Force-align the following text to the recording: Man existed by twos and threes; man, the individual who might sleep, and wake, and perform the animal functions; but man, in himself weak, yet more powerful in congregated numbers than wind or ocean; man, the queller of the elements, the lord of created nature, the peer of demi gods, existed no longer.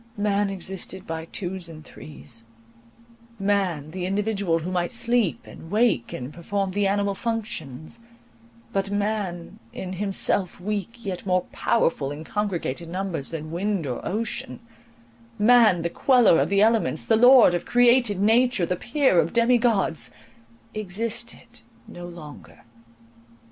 Man 0.17 0.49
existed 0.49 1.05
by 1.05 1.25
twos 1.25 1.69
and 1.69 1.85
threes; 1.85 2.43
man, 3.37 3.91
the 3.91 4.07
individual 4.07 4.57
who 4.57 4.71
might 4.71 4.91
sleep, 4.91 5.45
and 5.45 5.69
wake, 5.69 6.11
and 6.11 6.33
perform 6.33 6.71
the 6.71 6.87
animal 6.87 7.13
functions; 7.13 7.99
but 8.73 8.89
man, 8.89 9.59
in 9.71 9.93
himself 9.93 10.59
weak, 10.59 11.05
yet 11.05 11.23
more 11.27 11.43
powerful 11.51 12.09
in 12.11 12.23
congregated 12.23 12.89
numbers 12.89 13.29
than 13.29 13.51
wind 13.51 13.85
or 13.85 14.03
ocean; 14.03 14.59
man, 15.37 15.83
the 15.83 15.89
queller 15.91 16.39
of 16.41 16.49
the 16.49 16.63
elements, 16.63 17.05
the 17.05 17.15
lord 17.15 17.53
of 17.53 17.67
created 17.67 18.19
nature, 18.19 18.65
the 18.65 18.75
peer 18.75 19.19
of 19.19 19.33
demi 19.33 19.59
gods, 19.59 20.09
existed 20.73 21.59
no 21.87 22.07
longer. 22.07 22.63